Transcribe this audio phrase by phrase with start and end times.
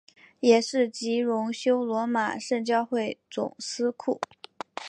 [0.39, 4.19] 也是及荣休罗马圣教会总司库。